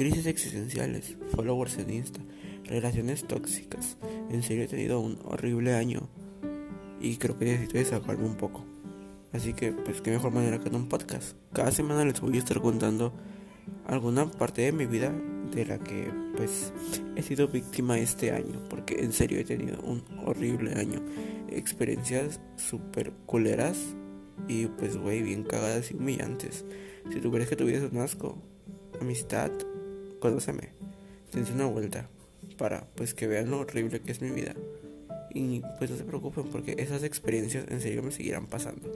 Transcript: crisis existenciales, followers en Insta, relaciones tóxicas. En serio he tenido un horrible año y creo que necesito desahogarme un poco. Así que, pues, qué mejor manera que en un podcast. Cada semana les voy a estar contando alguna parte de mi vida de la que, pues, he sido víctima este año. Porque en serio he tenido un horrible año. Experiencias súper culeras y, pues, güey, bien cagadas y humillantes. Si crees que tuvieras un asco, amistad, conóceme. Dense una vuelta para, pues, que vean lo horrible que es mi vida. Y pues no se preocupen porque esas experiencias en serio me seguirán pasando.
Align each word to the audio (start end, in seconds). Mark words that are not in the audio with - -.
crisis 0.00 0.24
existenciales, 0.24 1.18
followers 1.36 1.76
en 1.76 1.90
Insta, 1.90 2.20
relaciones 2.64 3.26
tóxicas. 3.26 3.98
En 4.30 4.42
serio 4.42 4.64
he 4.64 4.66
tenido 4.66 4.98
un 4.98 5.18
horrible 5.24 5.74
año 5.74 6.08
y 7.02 7.18
creo 7.18 7.36
que 7.36 7.44
necesito 7.44 7.76
desahogarme 7.76 8.24
un 8.24 8.36
poco. 8.36 8.64
Así 9.34 9.52
que, 9.52 9.72
pues, 9.72 10.00
qué 10.00 10.10
mejor 10.10 10.32
manera 10.32 10.58
que 10.58 10.70
en 10.70 10.76
un 10.76 10.88
podcast. 10.88 11.36
Cada 11.52 11.70
semana 11.70 12.02
les 12.06 12.18
voy 12.18 12.34
a 12.36 12.38
estar 12.38 12.62
contando 12.62 13.12
alguna 13.86 14.30
parte 14.30 14.62
de 14.62 14.72
mi 14.72 14.86
vida 14.86 15.12
de 15.54 15.66
la 15.66 15.78
que, 15.78 16.10
pues, 16.34 16.72
he 17.14 17.20
sido 17.20 17.48
víctima 17.48 17.98
este 17.98 18.32
año. 18.32 18.58
Porque 18.70 19.04
en 19.04 19.12
serio 19.12 19.38
he 19.38 19.44
tenido 19.44 19.82
un 19.82 20.02
horrible 20.24 20.80
año. 20.80 21.02
Experiencias 21.50 22.40
súper 22.56 23.12
culeras 23.26 23.76
y, 24.48 24.64
pues, 24.64 24.96
güey, 24.96 25.22
bien 25.22 25.42
cagadas 25.42 25.90
y 25.90 25.94
humillantes. 25.94 26.64
Si 27.12 27.20
crees 27.20 27.50
que 27.50 27.56
tuvieras 27.56 27.92
un 27.92 27.98
asco, 27.98 28.38
amistad, 28.98 29.50
conóceme. 30.20 30.70
Dense 31.32 31.52
una 31.52 31.66
vuelta 31.66 32.08
para, 32.56 32.86
pues, 32.94 33.14
que 33.14 33.26
vean 33.26 33.50
lo 33.50 33.60
horrible 33.60 34.00
que 34.00 34.12
es 34.12 34.20
mi 34.20 34.30
vida. 34.30 34.54
Y 35.32 35.62
pues 35.78 35.90
no 35.90 35.96
se 35.96 36.04
preocupen 36.04 36.44
porque 36.44 36.74
esas 36.78 37.02
experiencias 37.02 37.64
en 37.68 37.80
serio 37.80 38.02
me 38.02 38.10
seguirán 38.10 38.46
pasando. 38.46 38.90